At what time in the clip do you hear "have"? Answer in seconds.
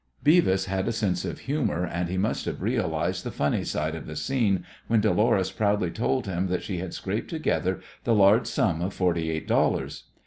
2.45-2.63